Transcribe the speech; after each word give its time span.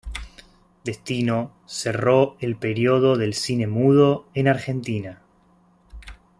Destino 0.83 1.51
cerró 1.67 2.35
el 2.39 2.55
periodo 2.55 3.17
del 3.17 3.35
cine 3.35 3.67
mudo 3.67 4.27
en 4.33 4.47
Argentina. 4.47 5.21